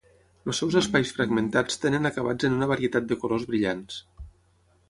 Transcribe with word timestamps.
Els 0.51 0.59
seus 0.61 0.77
espais 0.79 1.11
fragmentats 1.17 1.77
tenen 1.85 2.11
acabats 2.11 2.49
en 2.49 2.57
una 2.57 2.71
varietat 2.75 3.09
de 3.13 3.19
colors 3.25 3.49
brillants. 3.53 4.01